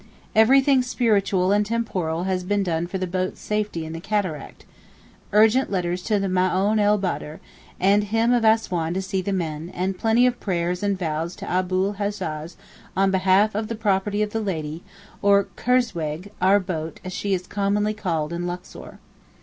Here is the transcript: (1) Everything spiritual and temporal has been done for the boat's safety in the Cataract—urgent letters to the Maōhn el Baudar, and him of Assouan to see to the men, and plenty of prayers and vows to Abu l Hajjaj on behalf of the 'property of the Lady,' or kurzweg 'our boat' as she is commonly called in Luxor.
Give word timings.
(1) 0.01 0.07
Everything 0.47 0.81
spiritual 0.81 1.51
and 1.51 1.63
temporal 1.63 2.23
has 2.23 2.43
been 2.43 2.63
done 2.63 2.87
for 2.87 2.97
the 2.97 3.05
boat's 3.05 3.39
safety 3.39 3.85
in 3.85 3.93
the 3.93 3.99
Cataract—urgent 4.01 5.69
letters 5.71 6.01
to 6.01 6.17
the 6.17 6.25
Maōhn 6.25 6.79
el 6.79 6.97
Baudar, 6.97 7.39
and 7.79 8.05
him 8.05 8.33
of 8.33 8.43
Assouan 8.43 8.95
to 8.95 9.01
see 9.03 9.21
to 9.21 9.25
the 9.27 9.31
men, 9.31 9.69
and 9.75 9.99
plenty 9.99 10.25
of 10.25 10.39
prayers 10.39 10.81
and 10.81 10.97
vows 10.97 11.35
to 11.35 11.47
Abu 11.47 11.89
l 11.89 11.93
Hajjaj 11.99 12.55
on 12.97 13.11
behalf 13.11 13.53
of 13.53 13.67
the 13.67 13.75
'property 13.75 14.23
of 14.23 14.31
the 14.31 14.41
Lady,' 14.41 14.81
or 15.21 15.43
kurzweg 15.55 16.31
'our 16.41 16.59
boat' 16.59 16.99
as 17.05 17.13
she 17.13 17.35
is 17.35 17.45
commonly 17.45 17.93
called 17.93 18.33
in 18.33 18.47
Luxor. 18.47 18.97